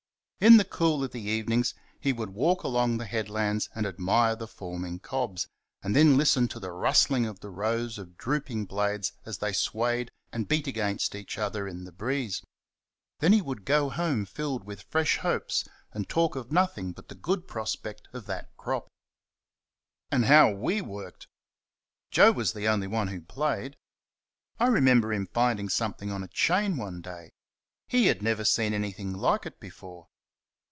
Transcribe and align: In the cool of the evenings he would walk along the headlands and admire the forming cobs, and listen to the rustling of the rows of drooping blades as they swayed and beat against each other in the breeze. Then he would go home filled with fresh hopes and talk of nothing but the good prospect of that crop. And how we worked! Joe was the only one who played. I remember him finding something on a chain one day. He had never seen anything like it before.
In 0.41 0.57
the 0.57 0.65
cool 0.65 1.03
of 1.03 1.11
the 1.11 1.21
evenings 1.21 1.75
he 1.99 2.11
would 2.11 2.31
walk 2.31 2.63
along 2.63 2.97
the 2.97 3.05
headlands 3.05 3.69
and 3.75 3.85
admire 3.85 4.35
the 4.35 4.47
forming 4.47 4.97
cobs, 4.97 5.47
and 5.83 5.93
listen 6.17 6.47
to 6.47 6.59
the 6.59 6.71
rustling 6.71 7.27
of 7.27 7.41
the 7.41 7.51
rows 7.51 7.99
of 7.99 8.17
drooping 8.17 8.65
blades 8.65 9.13
as 9.23 9.37
they 9.37 9.53
swayed 9.53 10.09
and 10.31 10.47
beat 10.47 10.65
against 10.65 11.13
each 11.13 11.37
other 11.37 11.67
in 11.67 11.83
the 11.83 11.91
breeze. 11.91 12.41
Then 13.19 13.33
he 13.33 13.41
would 13.43 13.65
go 13.65 13.91
home 13.91 14.25
filled 14.25 14.63
with 14.63 14.81
fresh 14.81 15.17
hopes 15.17 15.63
and 15.93 16.09
talk 16.09 16.35
of 16.35 16.51
nothing 16.51 16.91
but 16.91 17.07
the 17.09 17.13
good 17.13 17.47
prospect 17.47 18.07
of 18.11 18.25
that 18.25 18.49
crop. 18.57 18.87
And 20.09 20.25
how 20.25 20.49
we 20.51 20.81
worked! 20.81 21.27
Joe 22.09 22.31
was 22.31 22.53
the 22.53 22.67
only 22.67 22.87
one 22.87 23.09
who 23.09 23.21
played. 23.21 23.77
I 24.59 24.65
remember 24.69 25.13
him 25.13 25.27
finding 25.31 25.69
something 25.69 26.09
on 26.11 26.23
a 26.23 26.27
chain 26.27 26.77
one 26.77 26.99
day. 26.99 27.29
He 27.87 28.07
had 28.07 28.23
never 28.23 28.43
seen 28.43 28.73
anything 28.73 29.13
like 29.13 29.45
it 29.45 29.59
before. 29.59 30.07